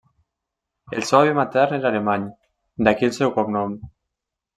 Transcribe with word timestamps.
El 1.01 1.03
seu 1.09 1.17
avi 1.25 1.35
matern 1.39 1.75
era 1.77 1.87
alemany, 1.91 2.25
d'aquí 2.87 3.07
el 3.09 3.13
seu 3.19 3.33
cognom. 3.37 3.77